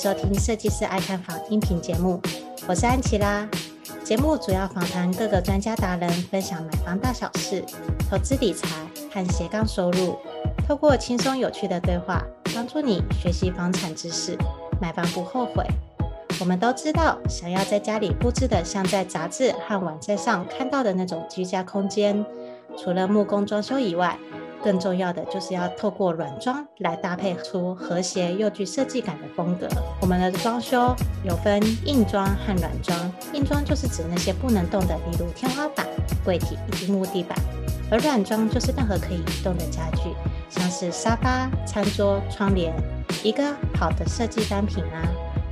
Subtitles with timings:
[0.00, 2.18] 收听设计师爱看房音频节目，
[2.66, 3.46] 我是安琪拉。
[4.02, 7.62] 节目主要访谈各个专家达人，分享买房大小事、
[8.08, 8.66] 投资理财
[9.12, 10.16] 和斜杠收入，
[10.66, 12.24] 透过轻松有趣的对话，
[12.54, 14.38] 帮助你学习房产知识，
[14.80, 15.66] 买房不后悔。
[16.40, 22.24] 我们都知道，想要在家里布置的像在杂志和网站上看到的那种居家空间，
[22.74, 24.18] 除了木工装修以外，
[24.62, 29.66] 更重要的就是要透过软装来搭配出和谐又具设计感的风格。
[30.00, 35.86] 我们的装修有分硬装和软装，硬装就是指那些不能动的，例如天花板、
[36.24, 37.36] 柜体以及木地板；
[37.90, 40.10] 而软装就是任何可以移动的家具，
[40.48, 42.72] 像是沙发、餐桌、窗帘。
[43.22, 43.42] 一个
[43.74, 45.02] 好的设计单品啊，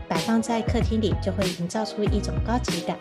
[0.08, 2.96] 摆放在客厅里就会营造出一种高级感。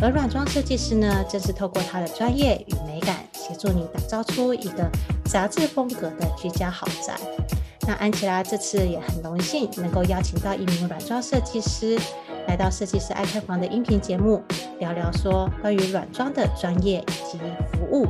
[0.00, 4.88] 而软装设计师呢，正是透过他的专业与美感，协助你打造出一个
[5.28, 7.14] 杂志风格的居家豪宅。
[7.86, 11.98] 那安琪拉这次也很荣幸能够邀请到一名软装设计师
[12.46, 14.42] 来到设计师爱看房的音频节目，
[14.78, 17.38] 聊聊说关于软装的专业以及
[17.72, 18.06] 服务。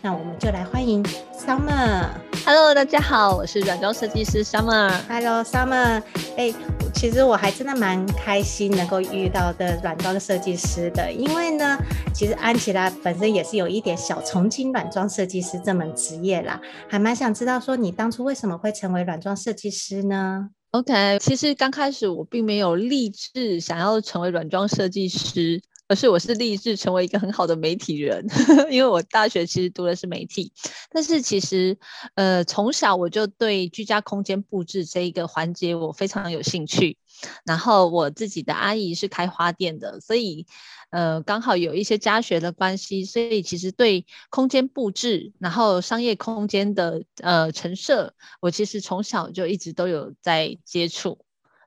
[0.00, 2.08] 那我们就来欢迎 Summer。
[2.44, 4.90] Hello，大家好，我是软装设计师 Summer。
[5.08, 6.02] Hello，Summer。
[6.36, 6.52] 哎，
[6.94, 11.76] 其实我还真的蛮开心能够遇到的软装设计师的，因为呢，
[12.14, 25.60] 其实安琪拉本身也是有一点小憧憬软装设计师这门职业啦，还蛮想知道说你当初为什么会成为软装设计师呢？OK，其实刚开始我并没有立志想要成为软装设计师。
[25.92, 28.26] 可是我是立志成为一个很好的媒体人，
[28.72, 30.50] 因为我大学其实读的是媒体，
[30.90, 31.76] 但是其实
[32.14, 36.96] 呃从小我就对居家空间布置这一个环节我非常有兴趣，
[37.44, 40.46] 然后我自己的阿姨是开花店的，所以
[40.88, 51.18] 呃刚好有一些家学的关系，所以其实对空间布置，然后商业空间的呃陈设，我其实从小就一直都有在接触。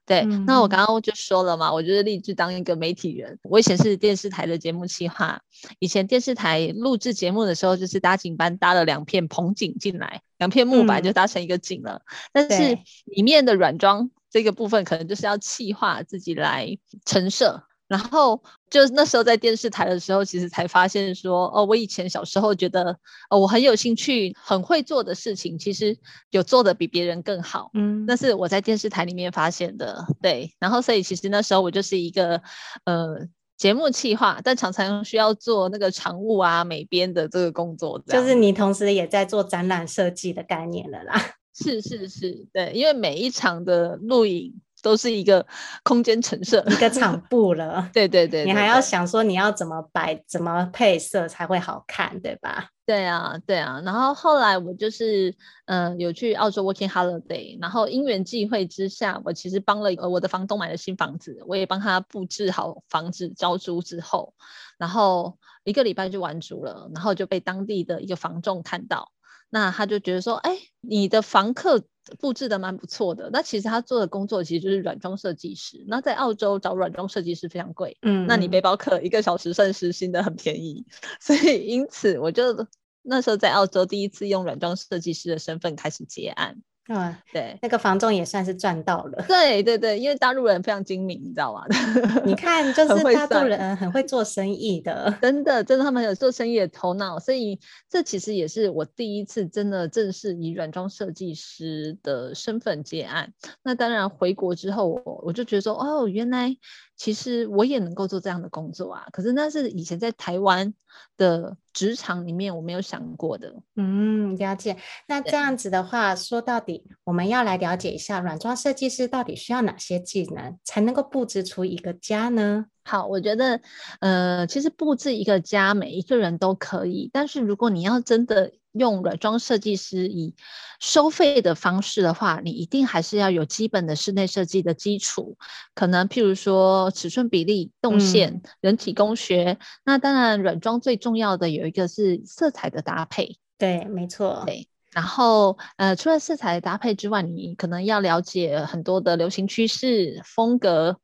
[0.05, 3.39] 对，嗯、那我刚刚就说了嘛，我就是立志当一个媒体人。
[3.43, 5.41] 我以前是电视台的节目企划，
[5.79, 11.95] 以前电视台录制节目的时候，就是搭景班搭了两片棚景进来，两片木板就搭成一个景了。
[11.95, 12.01] 嗯、
[12.31, 17.63] 但是里面的软装这个部分，可能就是要企划自己来陈设。
[17.87, 22.97] 然后就是那时候在电视台的时候，其实才发现说，哦，我以前小时候觉得，
[23.29, 25.97] 哦，我很有兴趣、很会做的事情，其实
[26.31, 27.69] 有做的比别人更好。
[27.73, 30.03] 嗯，那是我在电视台里面发现的。
[30.21, 32.41] 对，然后所以其实那时候我就是一个
[32.85, 38.01] 呃节目企划，但常常需要做那个常务啊、美编的这个工作。
[38.07, 41.21] 就是你同时也在做展览设计的概念了啦。
[41.53, 44.53] 是是是，对，因为每一场的录影。
[44.85, 45.43] 都是一个
[45.81, 47.89] 空间陈设，一个场布了。
[47.91, 52.69] 对，对，对对对，你还要想说你要怎么摆、怎么配色才会好看，对吧？
[52.85, 53.81] 对啊，对啊。
[53.83, 55.33] 然后后来我就是
[55.65, 64.35] 嗯、呃，有去澳洲 working holiday，然后因缘际会之下，我其实帮了我的房东买了新房子，我也帮他布置好房子招租之后，
[64.77, 69.11] 然后一个礼拜就完租了，然后就被当地的一个房仲看到，
[69.55, 71.81] 那他就觉得说，哎，你的房客。
[72.19, 75.83] 布置的蛮不错的，那其实他做的工作其实就是软装设计师。
[75.87, 80.85] 那在澳洲找软装设计师非常贵，嗯，那你背包客一个小时算时薪的很便宜，
[81.19, 82.67] 所以因此我就
[83.01, 86.61] 那时候在澳洲第一次用软装设计师的身份开始接案。
[86.87, 89.25] 嗯，对，那个房仲也算是赚到了。
[89.27, 91.65] 对对对，因为大陆人非常精明，你知道吗？
[92.23, 97.17] 你看，就是大陆人很会做生意的，真的，真的，他们有做生意的头脑。
[97.17, 97.59] 所以
[97.89, 103.33] 这其实也是我第一次真的正式以软装设计师的身份接案。
[103.63, 106.55] 那当然回国之后，我我就觉得说，哦，原来。
[106.97, 110.73] 其实我也能够做这样的工作啊，可是那是以前在台湾
[111.17, 113.53] 的职场里面我没有想过的。
[113.75, 114.77] 嗯，了解。
[115.07, 122.67] 那这样子的话，说到底，我们要来了解一下软装设计师到底需要哪些技能，才能够布置出一个家呢？
[122.87, 123.59] 好，我觉得，
[123.99, 130.35] 呃，其实布置一个家，每一个人都可以，但是如果你要真的用软装设计师以
[130.79, 135.35] 收费的方式的话，你一定还是要有基本的室内设计的基础，
[135.73, 139.57] 可能譬如说尺寸比例、动线、嗯、人体工学。
[139.83, 143.39] 那当然，软装最重要的有一个是色彩的搭配。
[143.57, 144.43] 对，没错。
[144.45, 150.99] 对，然后呃，除了色彩的搭配之外，你可能要了解很多的流行趋势、风格，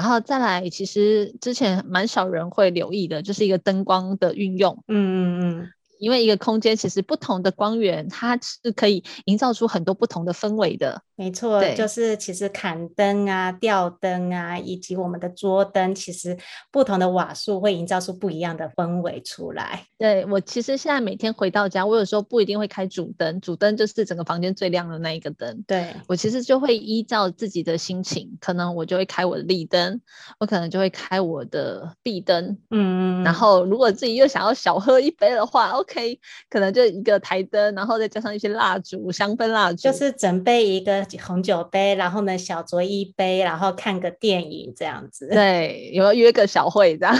[0.00, 4.82] 然后再来，其实之前蛮少人会留意的，就是一个灯光的运用。
[4.88, 5.72] 嗯嗯嗯。
[6.00, 11.00] 因为一个空间其实不同的光源，它是可以营造出很多不同的氛围的。
[11.14, 16.34] 没错，就是其实砍灯啊、吊灯啊，以及我们的桌灯，其实
[16.72, 19.84] 不同的瓦数会营造出不一样的氛围出来。
[19.98, 25.62] 对，我其实现在每天回到家，我有时候不一定会开主灯，主灯就是整个房间最亮的那一个灯。
[25.66, 30.00] 对，我其实就会依照自己的心情，可能我就会开我的立灯，
[30.38, 32.56] 我可能就会开我的壁灯。
[32.70, 41.06] 嗯，然后如果自己又想要小喝一杯的话，OK，可能就一个台灯，然后再加上一些蜡烛、香氛蜡烛，就是准备一个。
[41.20, 45.28] 红酒杯，然后呢，小酌一杯，然后看个电影这样子。
[45.28, 47.16] 对，有没有约个小会这样。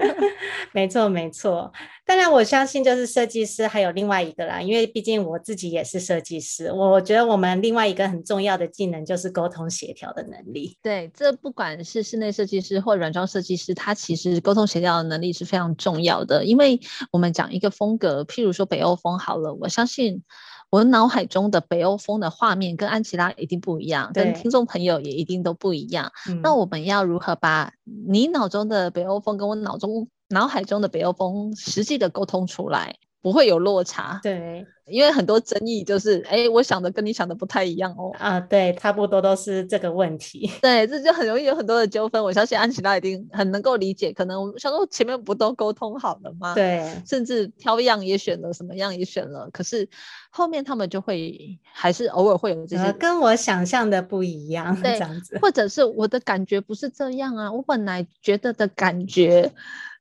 [0.72, 1.72] 没错，没错。
[2.04, 6.70] 当然，我相信就是设计师还有另外一个啦，因为毕竟我自己也是设计师。
[6.70, 10.76] 我觉得我们另外一个很重要的技能就是沟通协调的能力。
[10.82, 16.44] 对，这不管是室内设计师或软装设计师，他其实沟通协调的能力是非常重要的。
[16.44, 16.78] 因为
[17.10, 20.22] 我们讲一个风格，譬如说北欧风好了，我相信。
[20.68, 26.10] 我脑海中的北欧风的画面跟安琪拉一定不一样，跟听众朋友也一定都不一样。
[26.28, 27.72] 嗯、那我们要如何把
[28.08, 32.96] 你脑中的北欧风跟我脑中脑海中的北欧风实际的沟通出来，
[33.26, 34.20] 不会有落差？
[34.22, 34.64] 对。
[34.88, 38.12] 因为很多争议就是，哎，我想的跟你想的不太一样哦。
[38.20, 40.48] 啊，对，差不多都是这个问题。
[40.62, 42.22] 对，这就很容易有很多的纠纷。
[42.22, 44.12] 我相信安琪拉一定很能够理解。
[44.12, 46.54] 可能我们想说前面不都沟通好了吗？
[46.54, 49.88] 对，甚至挑样也选了，什么样也选了，可是
[50.30, 59.52] 后面他们就会还是偶尔会有这些，跟我想象的不一样，对，这样子，或者是我的感觉不是这样啊，我本来觉得的感觉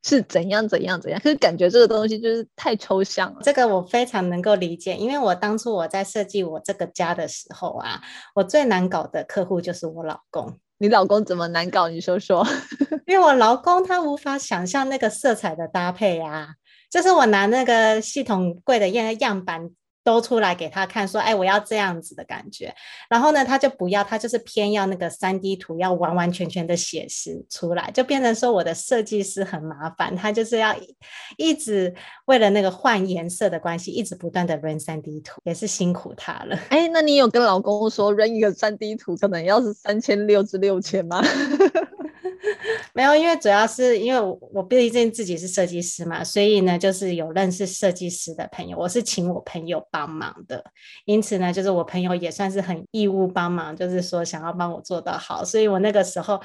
[0.08, 3.40] 是怎样怎样怎样，可是感觉这个东西就是太抽象了。
[3.42, 5.56] 这个我非常能够理解，因为我当。
[5.58, 8.02] 初我在设计我这个家的时候啊，
[8.36, 10.60] 我最难搞的客户就是我老公。
[10.78, 11.88] 你老公怎么难搞？
[11.88, 12.46] 你说说。
[13.08, 16.50] 因为我老公他无法想象那个色彩的搭配啊，
[16.92, 19.72] 就是我拿那个系统柜的样样板。
[20.06, 22.74] 都出来给他看，说：“哎，我要这样子的感觉。”
[23.10, 30.76] 然后呢，他就不要，他就是偏要那个三 D 图，要完完全全的写实出来，就变成说我的设计师很麻烦，他就是要
[31.38, 31.94] 一直
[32.26, 36.56] 为了那个换颜色的关系，一直不断的扔三 D 图，也是辛苦他了。
[36.70, 41.20] 哎，那你有跟老公说扔一个三 D 图可能要是三千六至六千吗？
[42.96, 50.64] 没有，因为主要是因为我我毕竟自己是设计师嘛，所以呢，就是有认识设计师的朋友，我是请我朋友帮忙的，
[51.04, 56.42] 因此呢，就是我朋友也算是很义务帮忙，就是说想要帮我做到好，所以我那个时候。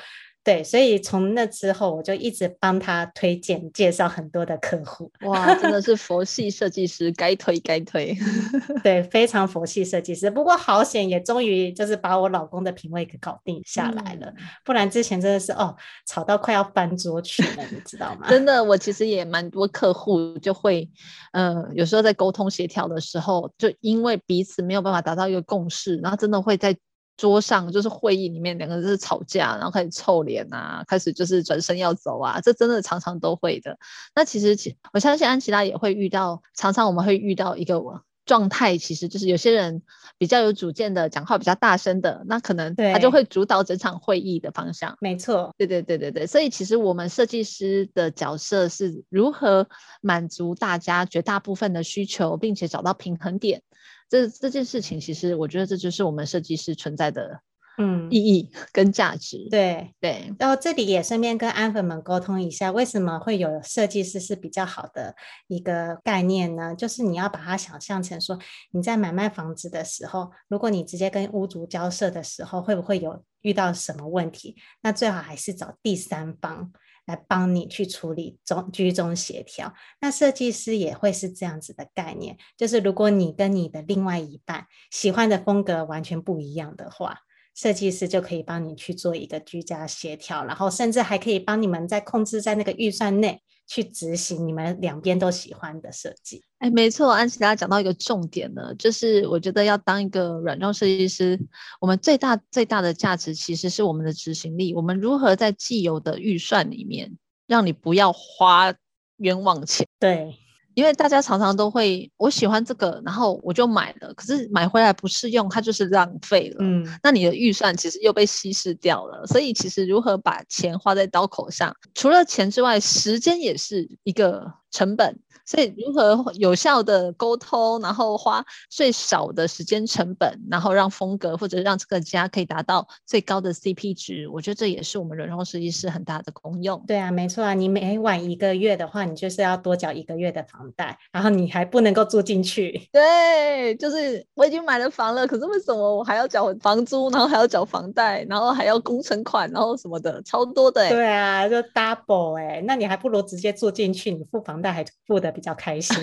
[0.51, 5.09] 对，所以从那之后，我就一直帮他推荐、介绍很多的客户。
[5.21, 8.17] 哇，真的是佛系设计师，该推该推。
[8.83, 10.29] 对，非常佛系设计师。
[10.29, 14.27] 不过好险，也终于就是把我老公的品味给搞定下来了。
[14.27, 18.29] 嗯、不然之前真的是哦，吵到快要翻桌去了，你知道吗？
[18.29, 20.91] 真的，我其实也蛮多客户就会，
[21.31, 26.77] 呃，有时候在沟通协调的时候，就因为彼此没有办法达到一个共识，然后真的会在。
[27.21, 33.79] 桌上就是会议里面两个人就是吵架，然后开始臭脸啊，开始就是转身要走啊，这真的常常都会的。
[34.15, 37.79] 那其实其我相信安琪拉也会遇到，常常我们会遇到一个
[38.25, 39.83] 状态，其实就是有些人
[40.17, 44.97] 比较有主见的，讲话比较大声的，那可能他就会主导整场会议的方向。
[45.03, 46.27] 没错，对对对对对。
[46.27, 49.69] 所以其实我们设计师的角色是如何
[50.01, 53.61] 满足大家绝大部分的需求，并且找到平衡点。
[54.11, 57.41] 这这件事情，其实我觉得这就是我们设计师存在的
[57.79, 59.47] 嗯意义跟价值。
[59.47, 65.15] 嗯、对对，然后这里也顺便跟安粉们沟通一下，为什么会有设计师是比较好的
[65.47, 66.75] 一个概念呢？
[66.75, 68.37] 就是你要把它想象成说，
[68.73, 74.57] 你在买卖房子的时候，如果你直接跟屋主交涉的时候，会不会有遇到什么问题？
[74.83, 76.73] 那最好还是找第三方。
[77.11, 87.19] 来帮你去处理中居中协调，那设计师也会是这样子的概念，就是如果你跟你的另外一半喜欢的风格完全不一样的话，
[87.55, 93.43] 设计师就可以帮你去做一个居家协调，然后甚至还可以帮你们在控制在那个预算内。
[93.71, 96.43] 去执行你们两边都喜欢的设计。
[96.59, 101.39] 哎，没错，安琪拉讲到一个重点呢，就是我觉得要当一个软装设计师，
[101.81, 104.75] 我们最大最大的价值其实是我们的执行力。
[104.75, 108.75] 我们如何在既有的预算里面，让你不要花
[109.19, 109.87] 冤枉钱？
[110.01, 110.37] 对。
[110.81, 116.57] 因为大家常常都会，我喜欢这个，然后我就买了，可是买回来不适用，它就是浪费了。
[116.61, 119.27] 嗯，那你的预算其实又被稀释掉了。
[119.27, 125.19] 所以其实如何把钱花在刀口上，除了钱之外，时间也是一个成本。
[125.51, 136.81] 所以如何有效的沟通，然后花最少的时间成本，然后让风格或者让这个家可以达到最高的 CP 值，我觉得这也是我们软装设计师很大的功用。
[136.87, 142.89] 对啊，没错啊，你每晚一个月的话，你就是要多缴一个月的房贷，然后你还不能够住进去。
[142.93, 150.89] 对，就是我已经买了房了，可是为什么我还要缴房租，然后还要缴房贷，然后还要工程款，然后什么的，超多的。
[150.89, 155.97] 对啊，就 double 哎，那你还不如直接住进去，你付房贷还付的比较开心。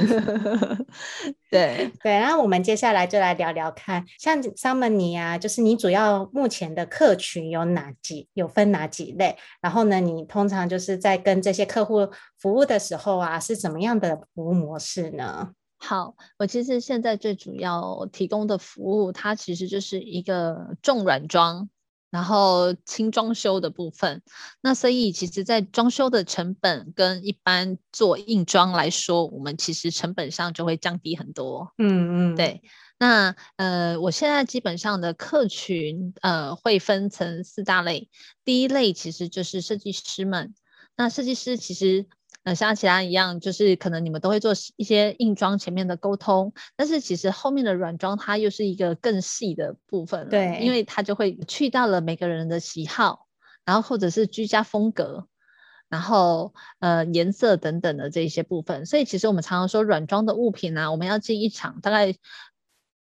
[1.50, 9.38] 对 对，然后我们接下来就来聊聊看，像 Summer 你啊，就是你主要目前的客群有哪几，有分哪几类？
[9.62, 15.52] 然后呢，你通常就是在跟这些客户服务的时候啊，是怎么样的服务模式呢？
[15.78, 21.70] 好，我其实现在最主要提供的服务，它其实就是一个重软装。
[22.10, 24.22] 然后轻装修的部分，
[24.62, 31.74] 那所以其实，在装修的成本跟一般做硬装来说，我们其实成本上就会降低很多。
[31.78, 32.62] 嗯嗯，对。
[32.98, 38.10] 那呃，我现在基本上的客群呃会分成四大类，
[38.44, 40.56] 第一类其实就是设计师们。
[40.96, 42.06] 那设计师其实。
[42.48, 53.28] 呃，像其他一样，就是可能你们都会做一些硬装前面的沟通，但是其实后面的软装它又是一个更细的部分，对，因为它就会去到了每个人的喜好，
[53.66, 55.28] 然后或者是居家风格，
[55.90, 62.16] 然后呃颜色等等的这一些部分，所以其实我们常常说软装的物品呢、啊，我们要进一场大概。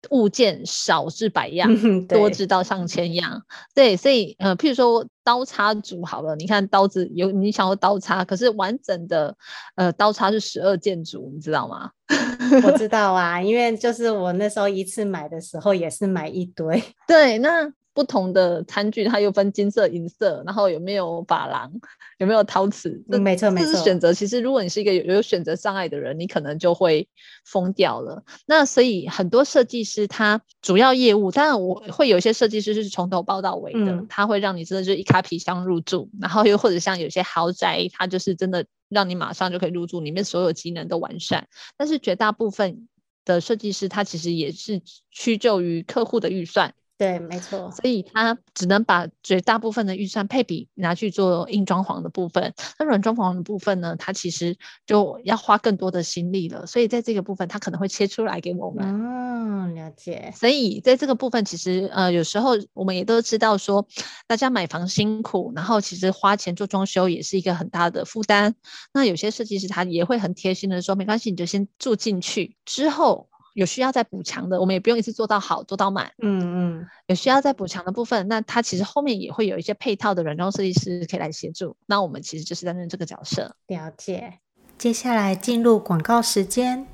[0.10, 1.69] 物件少至百样，
[2.07, 3.41] 多至到上千样。
[3.74, 9.36] 对，所以呃，譬如说刀叉组好了，你看刀子有你想要刀叉，可是完整的
[9.75, 11.89] 呃刀叉是十二件组，你知道吗？
[12.63, 16.83] 我知道啊，因为就是我那时候一次买的时候也是买一堆。
[17.07, 17.72] 对，那。
[17.93, 21.71] 不同的餐具，它又分金色、银色，然后有没有珐琅，
[22.17, 23.03] 有没有陶瓷？
[23.12, 23.71] 嗯、没错，没错。
[23.71, 24.13] 这是选择。
[24.13, 27.07] 其实，如果你是一个有有选择障碍的人，你可能就会
[27.45, 28.23] 疯掉了。
[28.47, 41.47] 那所以，很多设计师他主要业务，当然我会有一些设计师是从头包到尾的，嗯、他会让你真的就一卡皮箱入住，然后又或者像有些豪宅，他就是真的让你马上就可以入住，里面所有机能都完善。
[41.77, 42.88] 但是绝大部分
[43.23, 44.81] 的设计师，他其实也是
[45.12, 46.73] 屈就于客户的预算。
[47.03, 54.55] 对，没错，所以他只能把绝大部分的预算配比拿去做硬装潢的部分，那软装潢的部分呢，他其实
[54.86, 56.65] 就要花更多的心力了。
[56.65, 58.86] 所以在这个部分，他可能会切出来给我们。
[58.86, 60.31] 嗯，了解。
[60.33, 63.86] 所以在这个部分，其实呃，有时候我们也都知道说，
[64.25, 68.55] 大家买房辛苦，然后其实花钱做装修也是一个很大的负担。
[68.93, 73.27] 那有些设计师他也会很贴心的说，没关系，你就先住进去之后。
[73.53, 76.12] 有需要再补强的，我们也不用一次做到好，做到满。
[76.22, 81.75] 嗯嗯，有需要再补强的部分，那它其实后面也会有一些配套的软装设计师可以来协助。
[81.86, 83.55] 那我们其实就是担任这个角色。
[83.67, 84.39] 了解。
[84.77, 86.86] 接下来进入广告时间。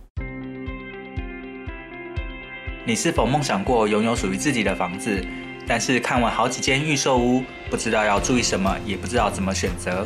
[2.86, 5.26] 你是否梦想过拥有属于自己的房子？
[5.68, 10.06] 但是看完好几间预售屋，不知道要注意什么，也不知道怎么选择？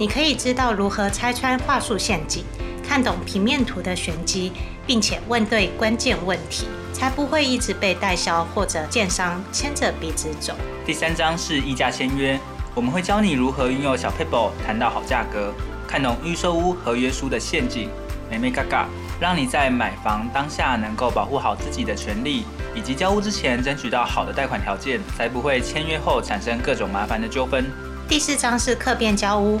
[0.00, 2.42] 你可以知道如何拆穿话术陷阱，
[2.82, 4.50] 看懂平面图的玄机，
[4.86, 10.54] 并且问对关键问题，才不会一直被代销或者建商牵着鼻子走。
[10.86, 12.40] 第三章是议价签约，
[12.74, 15.52] 我们会教你如何运用小 paper 谈到好价格，
[15.86, 17.90] 看懂预售屋合约书的陷阱，
[18.30, 18.88] 美眉嘎嘎，
[19.20, 27.70] 让你在买房当下能够保护好自己的权利，以及交屋之前争取到好的贷款条件，才不会签约后产生各种麻烦的纠纷。
[28.08, 29.60] 第四章是客变交屋，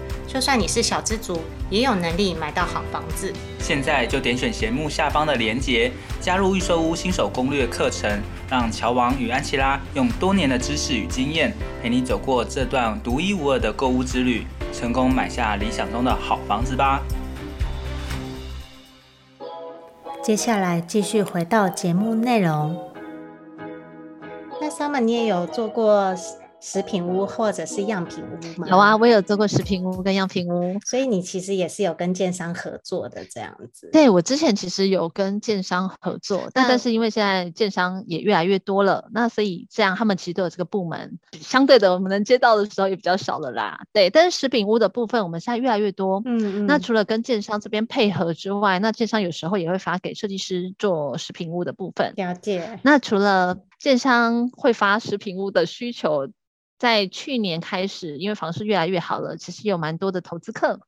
[0.33, 3.33] 就算你是小资族，也有能力买到好房子。
[3.59, 17.01] 现在就点选节目下方的链接，加入预售屋新手攻略课程，让乔王与安琪拉用多年的知识与经验，陪你走过这段独一无二的购物之旅，成功买下理想中的好房子吧。
[20.23, 22.79] 接下来继续回到节目内容。
[24.61, 26.15] 那 Summer，你也有做过
[26.61, 28.67] 实品屋或者是样品屋吗？
[28.69, 33.89] 有啊，我有做过食品屋跟样品屋，所以你其实也是有跟建商合作的这样子。
[33.91, 43.81] 对，我之前其实有跟建商合作，但但是因为现在建商也越来越多了，那所以这样他们其实都有这个部门，相对的我们能接到的时候也比较少了啦。
[43.91, 46.21] 对，但是食品屋的部分我们现在越来越多。
[46.25, 46.65] 嗯嗯。
[46.67, 52.13] 那除了跟建商这边配合之外，那建商有时候也会发给设计师做食品屋的部分。
[52.17, 52.79] 了解。
[52.83, 56.29] 那除了建商会发食品屋的需求。
[56.81, 60.79] 在去年开始，因为房市越来越好了，其实有蛮多的投资客，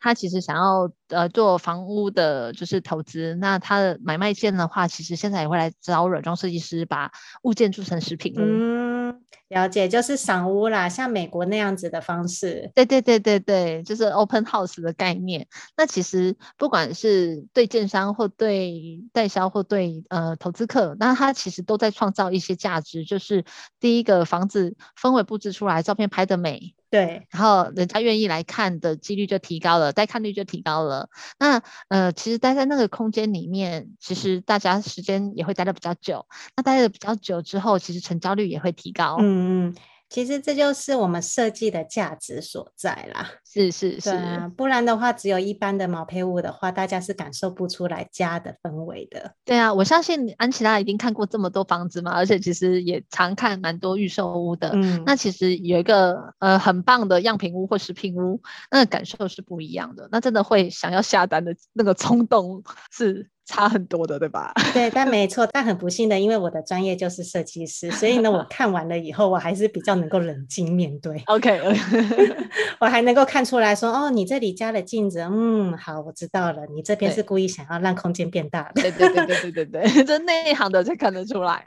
[0.00, 3.34] 他其实想要呃做房屋的，就是投资。
[3.40, 7.10] 那他的买卖件的话，其实现在也会来找软装设计师，把
[7.42, 8.38] 物件做成食品屋。
[8.40, 12.70] 嗯，了解，就是赏屋啦，像美国那样子的方式。
[12.74, 15.46] 对对对对对，就是 open house 的概念。
[15.76, 23.04] 那其实不管是对建商或对代销或对呃投资客，那他其实都在创造一些价值。
[23.04, 23.44] 就是
[23.80, 26.74] 第一个房子氛围布置出来，照片拍得美。
[26.90, 31.10] 对，然后人家愿意来看的几率就提高了，带看率就提高了。
[31.38, 36.26] 那呃，其实待在那个空间里面，其实大家时间也会待的比较久。
[36.56, 39.16] 那待的比较久之后，其实成交率也会提高。
[39.20, 39.74] 嗯嗯。
[40.08, 44.10] 其实这就是我们设计的价值所在啦，是是是，
[44.56, 49.32] 不然的话，只有一般的毛坯屋的话，大家是感受不出来家的氛围的。
[49.44, 54.70] 对啊，我相信安琪拉已经看过这么多房子嘛，而且其实也常看蛮多预售屋的。
[54.72, 58.40] 嗯，那其实有一个呃很棒的样品屋或食品屋，
[58.70, 63.28] 那个感受是不一样的，那真的会想要下单的那个冲动是。
[63.48, 64.52] 差很多的，对吧？
[64.74, 71.22] 对，但没错，但很不幸的，因为我的专业就是设计师，所以呢，我看完了以后，我还是比较能够冷静面对。
[71.26, 71.58] OK，
[72.78, 78.82] 我还能够看出来说，哦，你这里加了镜子，嗯，好，我知道了，你这边是故意想要让空间变大的。
[78.82, 81.64] 对对对对对对对，这内行的才看得出来。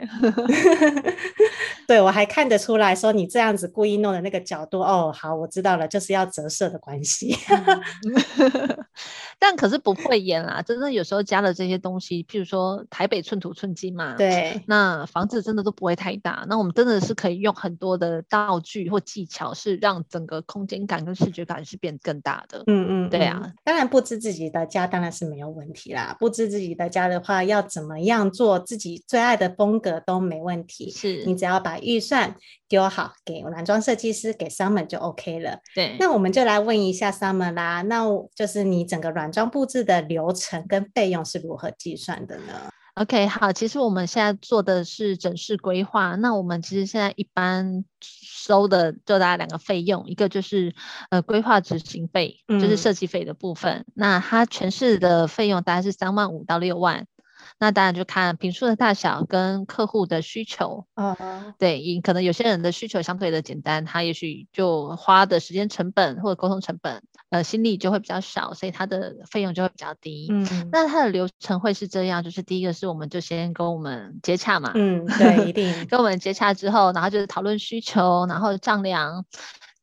[1.88, 7.36] 对，我还看得出来说，你这样子故意弄的那个角度，哦，好，我知道了，就是要折射的关系。
[9.44, 16.46] 但可是不会演啦，真的有时候加了这些东西，譬如说台北寸土寸金嘛，对，那房子真的都不会太大。
[16.48, 22.64] 那我们真的是可以用很多的道具或技巧，是让整个空间感跟视觉感是变更大的。
[22.68, 26.16] 嗯嗯，对啊，当然布置自己的家当然是没有问题啦。
[26.20, 30.92] 布置自己的家的话，要怎么样做自己最爱的风格都没问题。
[30.92, 32.36] 是你只要把预算
[32.72, 35.60] 丢好给软装设计师，给 Summer 就 OK 了。
[35.76, 46.16] 对，那我们就来问一下 Summer 啦，那就是你整个软装布置的流程跟费用是如何计算的呢？OK，好，其实我们现在做的是整式规划。
[46.16, 50.74] 那我们其实现在一般收的就大概两个费用，一个就是
[51.10, 53.74] 呃规划执行费，就是设计费的部分。
[53.80, 57.06] 嗯、那它全市的费用大概是三万五到六万。
[57.62, 60.88] 那当然就看坪数的大小跟客户的需求。
[60.96, 61.54] 啊、uh，huh.
[61.60, 70.28] 对，可能有些人的需求相对的简单，他也许就花的时间成本或者沟通成本，呃，心力就会比较少，所以他的费用就会比较低。
[70.32, 74.72] 嗯，那他的流程会是这样，就是第一个是我们就先跟我们接洽嘛。
[74.74, 79.24] 嗯，对，一 定跟我们接洽之后，然后就是讨论需求，然后丈量。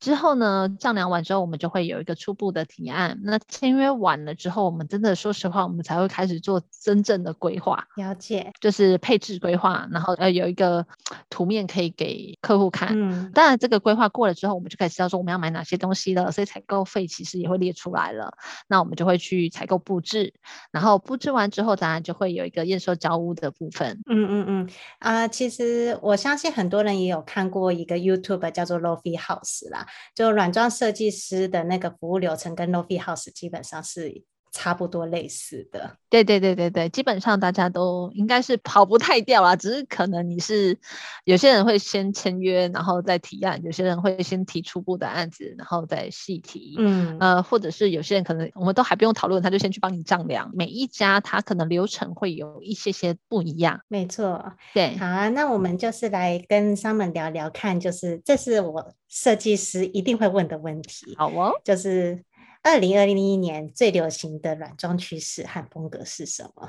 [0.01, 3.19] 之后呢，丈量完之后，我们就会有一个初步的提案。
[3.23, 7.85] 那签约完了之后，我们真的说实话，我们才会开始做真正的规划。
[7.97, 10.87] 了解，就是配置规划，然后呃有一个
[11.29, 12.91] 图面可以给客户看。
[12.93, 18.33] 嗯，当然这个规划过了之后，我们就可以知道说我们要买哪些东西了，所以采购费其实也会列出来了。
[18.69, 20.33] 那我们就会去采购布置，
[20.71, 24.01] 然后布置完之后，当然就会有一个验收交屋的部分。
[24.07, 29.87] 嗯嗯嗯，啊、呃，其实我相信很多人也有看过一个 YouTube 叫做 Lofi House 啦。
[30.15, 35.97] 就软装设计师的那个服务流程跟 Lofi House 基本上是差不多类似的。
[36.11, 40.79] 对对对对对，基本上大家都应该是跑不太掉啦，只是可能你是
[41.25, 46.77] 有些人会先签约，然后再提案；有些人会先提初步的案子，然后再细提。
[46.79, 50.51] 嗯，呃，或者是有些人可能我们都还不用讨论，他就先去帮你丈量。
[50.55, 53.81] 每一家他可能流程会有一些些不一样。
[53.89, 54.97] 没错，对。
[54.97, 61.15] 好啊，那我们就是来跟 Summer 聊聊看，就是这是我设计师一定会问的问题。
[61.19, 62.25] 好哦，就是。
[62.63, 66.69] 二零二零一年最流行的软装趋势和风格是什么？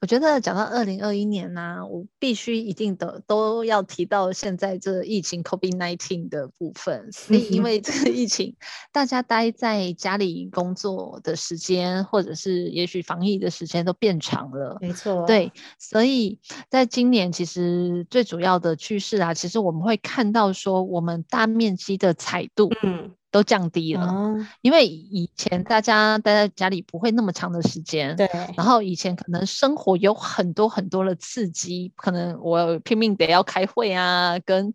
[0.00, 7.10] 我觉得讲到二零二一年呢、啊，我必须一定的都要提到现在这疫情 COVID-19 的部分。
[7.12, 8.54] 所以因为这个疫情，
[8.92, 14.76] 大家待在家里工作的时间，或者是也许防疫的时间都变长了。
[14.80, 23.12] 没错，对，所以在今年其实最主要的趋势啊，其实我们会看到说，我们大面积的彩度，嗯。
[23.30, 28.28] 都降低了，哦，因为以前大家待在家里不会那么长的时间，对。
[28.56, 34.72] 然后以前可能生活有很多很多的刺激，可能我拼命得要开会啊，跟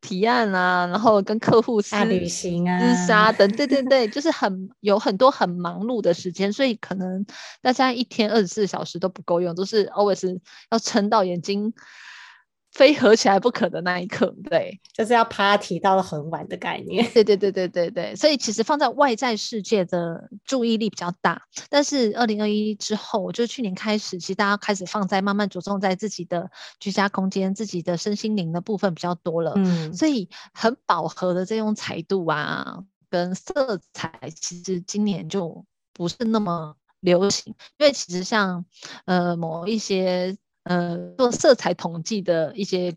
[0.00, 7.26] 提案啊，然后跟客户私旅行啊，厮杀等，对对对， 就是很有很多很忙碌的时间，所以可能
[7.60, 10.38] 大家一天二十四小时都不够用，都是 always
[10.70, 11.72] 要撑到眼睛。
[12.76, 17.02] 非合起来不可的那一刻，对，就是要 party 到了很晚的概念。
[17.10, 29.54] 对对对对对对，所以其实放在外在世界的注意力比较大，但是二零二一之后，就是去年开始，其实大家开始放在慢慢着重在自己的居家空间、自己的身心灵的部分比较多了。
[29.56, 38.66] 嗯，所以很饱和的这种彩度啊，跟色彩，其实今年就不是那么流行，因为其实像
[39.06, 40.36] 呃某一些。
[40.66, 42.92] 呃，做色彩统计的一些，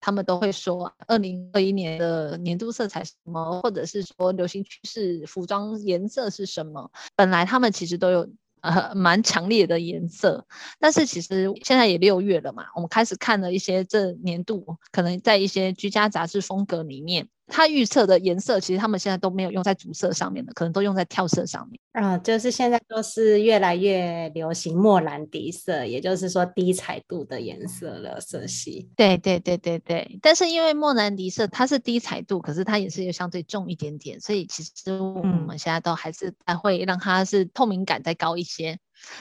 [0.00, 6.90] 他们都会说，二零二一年的年度色彩什么，或者是说流行趋势服装颜色是什么。
[7.14, 8.26] 本来他们其实都有
[8.62, 10.46] 呃蛮强烈的颜色，
[10.78, 17.28] 但是其实现在也六月了嘛，我们开始看了一些这年度可能在一些居家杂志风格里面。
[17.46, 21.78] 他预测的颜色，其实他们现在都没有用在主色上面的，可能都用在跳色上面。
[21.92, 28.90] 嗯，就是现在都是越来越流行莫兰迪色，也就是说低彩度的颜色了色系。
[28.96, 38.78] 对对对对对，但是因为莫兰迪色它是低彩度，可是它也是相对重一点点，所以其实我们现在都还是还会让它是透明感再高一些。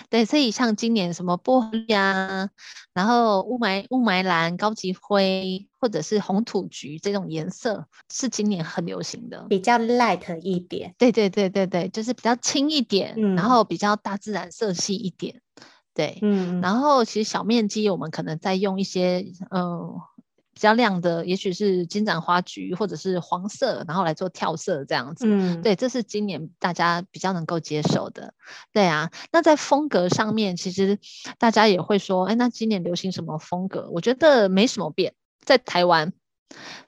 [0.10, 2.50] 对，所以像今年什么玻璃啊，
[2.94, 10.94] 然后雾霾雾霾蓝、高级灰，或者是红土橘这种颜色，是今年很流行的，比较 light 一点。
[10.98, 15.42] 对对对对对，就是比较轻一点，嗯、然后比较大自然色系一点。
[15.94, 20.02] 对，嗯，然后其实小面积我们可能在用一些，嗯、呃。
[20.54, 25.26] 比较亮的，也许是金盏花橘或者是黄色，然后来做跳色这样子。
[25.28, 28.34] 嗯，对，这是今年大家比较能够接受的。
[28.72, 31.00] 对啊，那在风格上面，其实
[31.38, 33.90] 大家也会说，哎，那今年流行什么风格？
[33.92, 35.14] 我觉得没什么变，
[35.44, 36.14] 在台湾，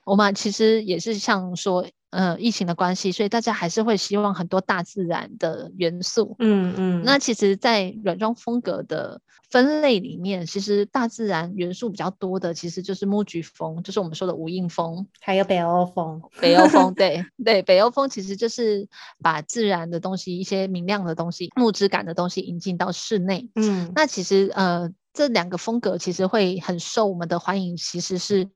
[0.04, 1.86] 我们其实也是像说。
[2.10, 6.36] 呃，疫情的关系，所以大家还是会希望很多大自然的元素。
[6.38, 7.02] 嗯嗯。
[7.04, 16.22] 那其实，在软装风格的分类里面，其实大自然元素比较多的，其实就是 MUJI 风，就是我们说的无印风，还有北欧风。
[16.40, 18.88] 北欧风， 对对，北欧风其实就是
[19.20, 23.50] 把自然的东西、一些明亮的东西、木质感的东西引进到室内。
[23.56, 23.92] 嗯。
[23.94, 28.48] 那其实呃，这两个风格其实会很受我们的欢迎，其实是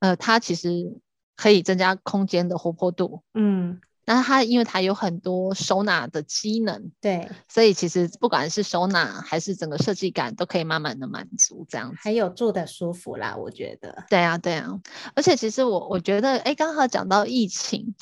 [0.00, 1.00] 呃，它其实。
[1.36, 3.80] 可以增加空间的活泼度，嗯。
[4.04, 14.04] 那它因为它有很多收纳的机能，对，所以其实不管是收纳还是整个设计感，都可以慢慢的满足这样子，还有住的舒服啦，我觉得。
[14.10, 14.80] 对啊，对啊，
[15.14, 17.94] 而且其实我我觉得，哎，刚好讲到疫情，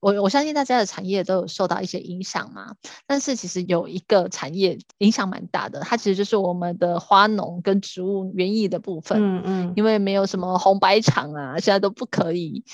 [0.00, 2.74] 我我相信大家的产业都有受到一些影响嘛。
[3.06, 9.18] 但是其实有一个产业影响蛮大的，它其实就是我们的花农跟植物园艺的部分。
[9.20, 12.64] 嗯嗯，因为没有什么红白场啊，现在都不可以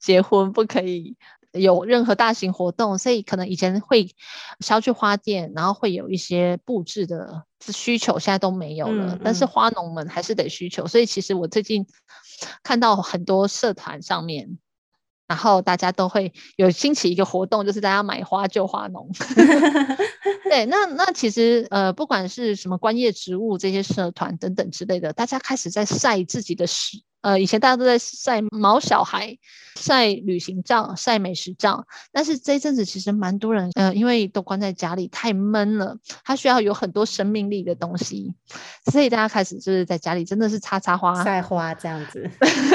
[0.00, 1.16] 结婚，不可以。
[1.52, 4.08] 有任何大型活动，所以可能以前会
[4.60, 9.14] 销去花店，然后会有一些布置的需求，现在都没有了。
[9.14, 11.86] 嗯嗯、但是花农们还是得需求，所以其实我最近
[12.62, 14.58] 看到很多社团上面，
[15.28, 19.10] 然后大家都会有兴起一个活动，就是大家买花救花农。
[20.44, 26.98] 对，那那其实呃，不管是什么观叶植物这些社团等等之类的，大家开始在晒自己的食。
[27.22, 29.38] 呃，以前大家都在晒毛小孩、
[29.76, 38.34] 晒旅行照、晒美食照，但是这一阵子其实蛮多人，呃，因为都关在家里太闷了，他需要有很多生命力的东西，
[38.90, 42.28] 所以大家开始就是在家里真的是插插花、晒花这样子，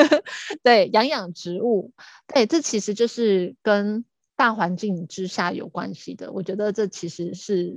[0.63, 1.91] 对，养养植物，
[2.33, 4.05] 对，这其实就是跟
[4.35, 6.31] 大环境之下有关系的。
[6.31, 7.75] 我觉得这其实是。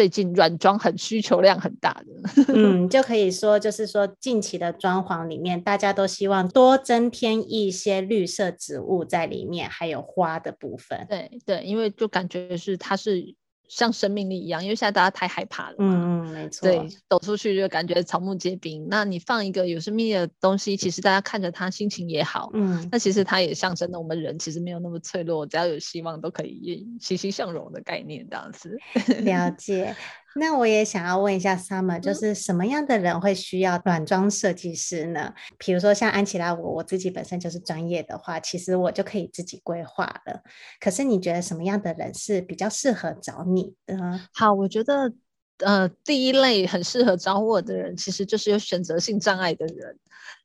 [0.00, 2.44] 最近软装很需求量很大的。
[2.56, 11.06] 嗯，就可以说，就是说近期的装潢里面，大家都希望多增添一些绿色植物在里面，还有花的部分。
[11.06, 13.34] 对对，因为就感觉是它是。
[13.70, 15.76] 像生命力一样，因为现在大家太害怕了。
[15.78, 16.68] 嗯嗯，没错。
[16.68, 18.88] 对，走出去就感觉草木皆兵。
[18.90, 22.50] 那你放一个有生命力的东西，其实大家看着它心情也好。
[22.52, 22.88] 嗯。
[22.90, 28.76] 那其实它也象征了我们人其实没有那么脆弱，只要有希望都可以欣欣向荣的概念，这样子。
[29.22, 29.94] 了解。
[30.36, 35.34] 那我也想要问一下 Summer，就是什么样的人会需要软装设计师呢？
[35.58, 40.42] 比如说像安琪拉，我我自己本身就是专业的话，其实我就可以自己规划了。
[40.78, 43.96] 可是你觉得什么样的人是比较适合找你的？
[44.32, 45.12] 好，我觉得
[45.58, 49.98] 呃，第一类很适合找我的人，其实就是有选择性障碍的人。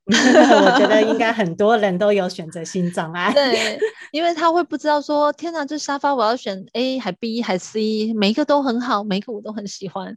[0.07, 3.79] 我觉得应该很多人都有选择性障碍，对，
[4.11, 10.15] 因为他会不知道说，天哪，这沙发我要选 A 还 B 还 C，每一个都很好，每一个我都很喜欢，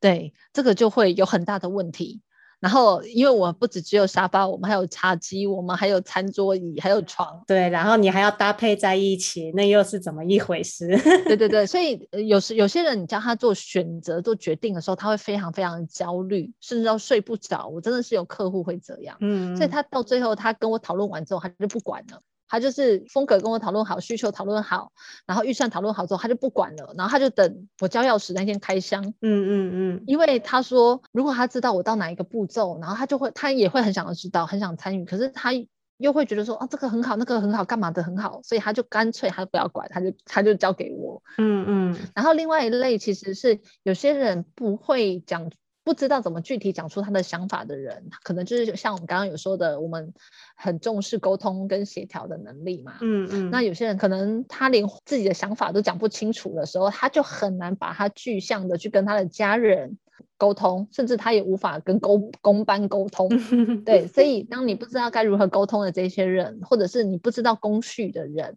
[0.00, 2.20] 对，这个就会有很大的问题。
[2.60, 7.40] 然后，因为我不只只有沙发，我们还有茶几，我们还有餐桌椅，还有床。
[7.46, 10.88] 对，然后你还要搭配在一起，那又是怎么一回事？
[11.24, 17.68] 对对对，所以有时有些人，你叫他做选择、做决定的时候，他会非常非常焦虑，甚至要睡不着。
[17.68, 22.20] 我真的是有客户会这样，嗯，所以他到最后，他跟我讨论完之后，他就不管了。
[22.48, 24.90] 他就是风格跟我讨论好，需求讨论好，
[25.26, 29.02] 然后预算讨论好之后，他就不管了，然后他就等我交钥匙那天开箱。
[29.02, 30.04] 嗯嗯嗯。
[30.06, 35.04] 因为他说，如果他知道我到哪一个步骤，然后他就会，他也会很想要知道，很想参与。
[35.04, 35.50] 可是他
[35.98, 41.22] 又会觉得说，啊，这个很好，那个很好，干嘛的很好，所以他就干脆他不要管，他就他就交给我。
[41.38, 41.98] 嗯嗯。
[42.14, 45.50] 然后另外一类其实是有些人不会讲。
[45.88, 50.12] 不知道怎么具体讲出他的想法的人，可能就是像我们刚刚有说的，我们
[50.54, 52.98] 很重视沟通跟协调的能力嘛。
[53.00, 53.50] 嗯嗯。
[53.50, 59.96] 那有些人可能他连自己的想法都讲不清楚的时候，他就很难把他具象的去跟他的家人
[60.36, 63.28] 沟通，甚至他也无法跟公公班沟通。
[63.84, 68.56] 对，所以当你不知道该如何沟通的这些人，或者是你不知道工序的人。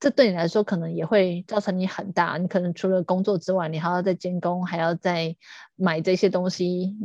[0.00, 5.36] 这对你来说可能也会造成你很大，你可能除了工作之外，你还要在监工，还要再
[5.76, 6.96] 买这些东西。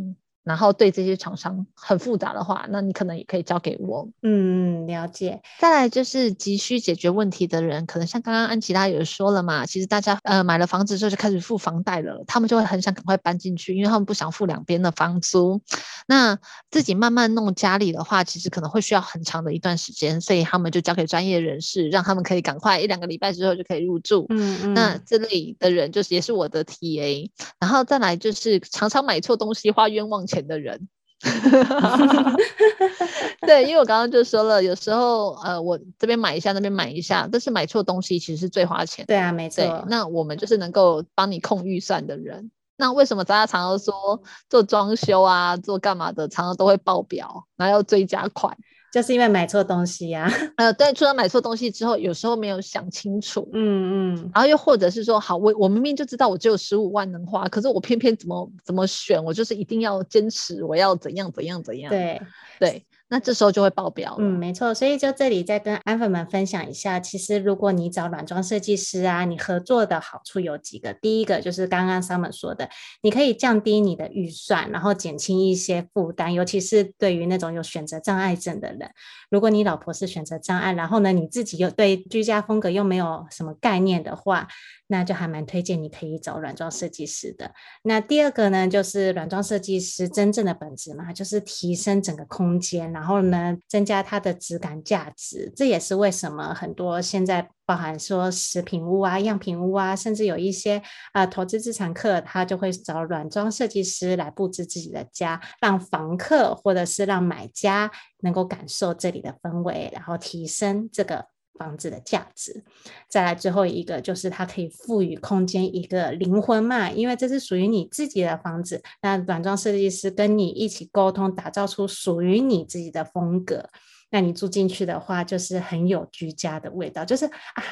[0.44, 4.08] 然后对这些厂商很复杂的话，那你可能也可以交给我。
[4.24, 5.42] 嗯，了解。
[5.60, 15.62] 再来就是急需解决问题的人，可能像刚刚安琪拉也说了嘛，其实大家呃买了房子之后就开始付房贷了，他们就会很想赶快搬进去，因为他们不想付两边的房租。
[16.08, 16.38] 那
[16.72, 24.26] 自己慢慢弄家里的话，其实可能会需要很长的一段时间，所以他们就交给专业人士，让他们可以赶快一两个礼拜之后就可以入住。
[24.30, 24.74] 嗯嗯。
[24.74, 27.30] 那这类的人就是也是我的 TA。
[27.60, 30.88] 然后再来就是常常买错东西花冤枉钱的人，
[33.42, 39.06] 对，因为我刚刚就说了，有时候呃，我这边买一下，那边买一下，但是买错东西其实是最花钱。
[39.08, 39.86] 对啊，没错。
[39.90, 42.52] 那我们就是能够帮你控预算的人。
[42.78, 48.56] 那为什么大家常常说做装修啊，做干嘛的，常常都会爆表，然后要追加款？
[48.92, 62.22] 就是因为买错东西呀、啊， 呃，对，除了买错东西之后，有时候没有想清楚，嗯嗯，然后又或者是说，好，我我明明就知道我只有十五万能花，可是我偏偏怎么怎么选，我就是一定要坚持，我要怎样怎样怎样，对
[62.60, 62.84] 对。
[63.10, 64.16] 那这时候就会爆表。
[64.20, 64.74] 嗯，没错。
[64.74, 70.94] 所以就这里再跟安粉们分享一下，其实如果你找软装设计师啊，你合作的好处有几个。
[70.94, 72.70] 第一个就是刚刚 Summer 说的，
[73.02, 78.92] 你可以降低你的预算，然后减轻一些负担，尤其是对于那种有选择障碍症的人。
[79.30, 84.48] 如果你老婆是选择障碍，然后呢，你自己又对居家风格又没有什么概念的话，
[84.88, 87.52] 那就还蛮推荐你可以找软装设计师的。
[87.84, 95.50] 那第二个呢，就是软装设计师真正的本质嘛，就是提升整个空间，然后呢，增加它的质感价值。
[95.56, 100.82] 这也是为什么很多现在包含说食品屋啊、样品屋啊，甚至有一些
[101.14, 111.28] 啊、投资资产客，他就会找软装设计师来布置自己的家，让房客或者是让买家能够感受这里的氛围，然后提升这个。
[111.60, 112.64] 房子的价值，
[113.10, 123.70] 再来最后一个就是它可以赋予空间一个灵魂嘛，因为这是属于你自己的房子，那软装设计师跟你一起沟通，打造出属于你自己的风格，
[124.10, 127.64] 那你住进去的话，就是很有居家的味道，就是啊，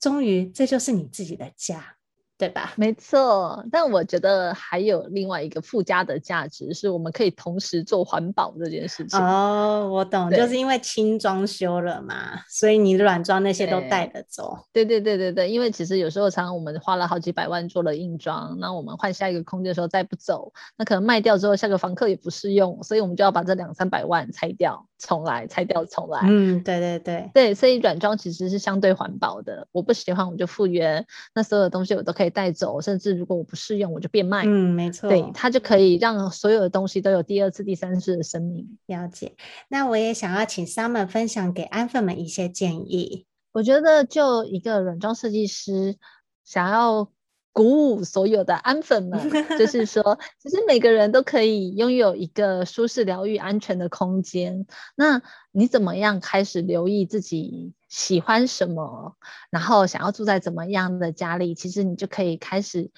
[0.00, 1.96] 终于这就是你自己的家。
[2.44, 2.74] 对吧？
[2.76, 9.18] 没错，但我觉得还有另外一个附加的价值，是我们可以同时做环保这件事情。
[9.18, 14.58] 哦，我懂，就是因为轻装修了嘛，所以你软装那些都带得走。
[14.74, 26.20] 对对对对对，因为其实有时候常常我们花了好几百万做了硬装，那我们换下一个空间的时候再不走，那可能卖掉之后下个房客也不适用，所以我们就要把这两三百万拆掉，重来，拆掉重来。
[26.24, 29.66] 嗯，对对对对，所以软装其实是相对环保的。
[29.72, 32.33] 我不喜欢我就复原，那所有的东西我都可以。
[32.34, 34.44] 带走，甚至如果我不适用，我就变卖。
[34.44, 38.76] 嗯，没错，对，它就可以让所有的东西都有第二次、第三次的生命。
[38.86, 39.32] 了解。
[39.68, 43.24] 那我也想要请 Summer 分享给安粉们一些建议。
[43.52, 45.96] 我觉得，就一个软装设计师
[46.44, 47.10] 想要。
[47.56, 54.66] 鼓舞所有的安粉们，就是说， 其实每个人都可以拥有一个舒适、疗愈、安全的空间。
[54.96, 59.14] 那你怎么样开始留意自己喜欢什么，
[59.50, 61.54] 然后想要住在怎么样的家里？
[61.54, 62.90] 其实你就可以开始，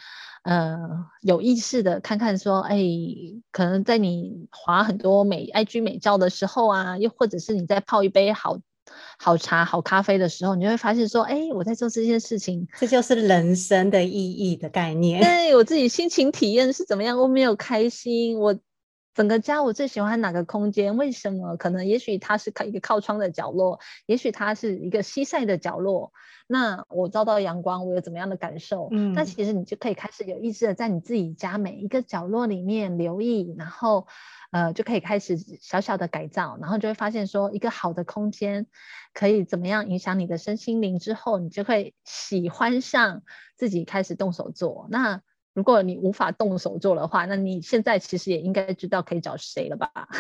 [0.42, 0.78] 呃，
[1.20, 2.78] 有意识的看看说，哎，
[3.52, 8.58] 可能在你划很多美 IG 美照的时候啊，又或者是你在泡一杯好。
[9.18, 15.20] 好茶、好咖啡的时候，你就会发现说：“哎，我在做这件事情，这就是人生的意义的概念。
[15.20, 17.18] 对，我自己心情体验是怎么样？
[17.18, 18.56] 我没有开心，我
[19.16, 20.96] 整个家我最喜欢哪个空间？
[20.96, 21.56] 为什么？
[21.56, 26.12] 可能也许它是靠一个靠窗的角落，也许它是一个西晒的角落。
[26.46, 28.88] 那我照到阳光，我有怎么样的感受？
[28.92, 34.06] 嗯，那其实你就可以开始有意识的在你自己家每一个角落里面留意，然后。”
[34.52, 38.68] 呃，就可以开始小小的改造，然后就会发现说，一个好的空间
[39.12, 43.22] 可以怎么样影响你的身心灵，之后你就会喜欢上
[43.56, 44.86] 自己开始动手做。
[44.88, 45.20] 那
[45.56, 49.90] 如果你无法动手做的话，那你现在其实也应该知道可以找谁了吧？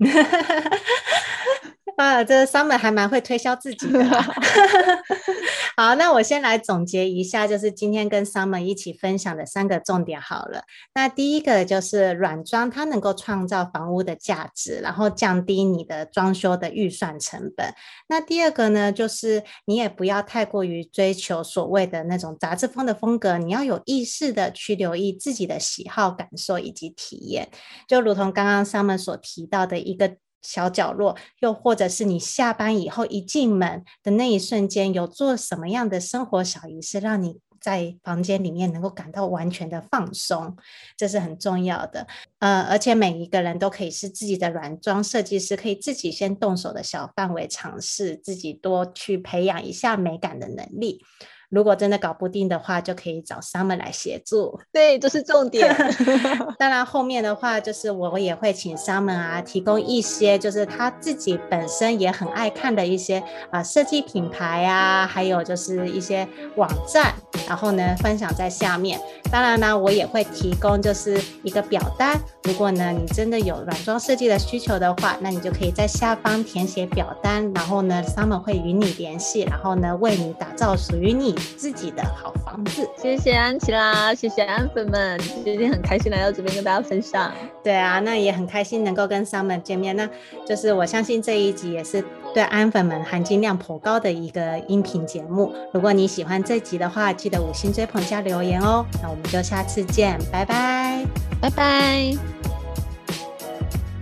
[2.00, 4.04] 啊，这 Summer 还蛮会推销自己的。
[5.76, 10.62] 好，那我先来总结一下，就是今天跟 Summer 一起分享的三个重点好了。
[10.94, 17.72] 那第一个就是软装，它能够创造房屋的价值，然后降低你的装修的预算成本。
[18.08, 27.48] 那第二个呢，就是你也不要太过于追求所谓的那种杂志风的风格，你要有意识的去留意自己的喜好、感受以及体验。
[27.88, 30.16] 就如同刚刚 Summer 所提到的一个。
[30.42, 40.56] 小角落，又或者是你下班以后一进门的那一瞬间，有做什么样的生活小仪式，让你在房间里面能够感到完全的放松，
[40.96, 42.06] 这是很重要的。
[42.38, 51.02] 呃，而且每一个人都可以是自己的软装设计师，可以自己先动手的小范围尝试，自己多去培养一下美感的能力。
[51.50, 54.60] 如果真的搞不定的话，就可以找 Summer 来协助。
[54.72, 55.74] 对，这是重点。
[56.58, 63.18] 当然，后面的话就是我也会请 Summer 啊，提供一些就是他自己本身也很爱看的一些
[63.50, 67.12] 啊、呃、设计品牌啊，还有就是一些网站，
[67.48, 69.00] 然后呢分享在下面。
[69.32, 72.16] 当然呢，我也会提供就是一个表单。
[72.44, 81.34] 如果呢你真的有软装设计的需求的话，那你就可以在下方填写表单，然后呢 Summer 会与你联系，然后呢为你打造属于你。
[81.56, 87.32] 自己的好房子，谢谢安琪拉，谢谢安粉们，今天很开心来到这边跟大家分享。
[87.62, 89.94] 对啊，那也很开心能够跟 Summer 见面。
[89.96, 90.08] 那
[90.46, 95.52] 就是我相信这一集也是对安粉们含金量颇高的一个音频节目。
[95.72, 98.84] 如果你喜欢这集的话，记得五星追捧加留言哦。
[99.02, 101.04] 那我们就下次见，拜拜，
[101.40, 102.14] 拜拜。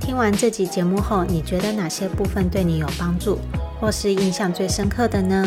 [0.01, 3.39] 听完这集节目后，你觉得哪些部分对你有帮助，
[3.79, 5.47] 或是印象最深刻的呢？